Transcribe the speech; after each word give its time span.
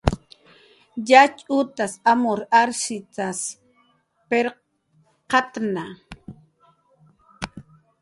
Yatx 1.09 1.35
utas 1.57 1.93
amur 2.11 2.39
arshisn 2.61 3.39
pirqatna 4.29 5.85